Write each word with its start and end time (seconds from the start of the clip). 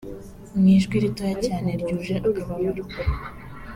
Mu 0.59 0.65
ijwi 0.75 0.95
ritoya 1.03 1.35
cyane 1.45 1.69
ryuje 1.81 2.15
akababaro 2.29 2.83